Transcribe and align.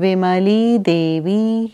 Vimli 0.00 0.78
Devi. 0.78 1.72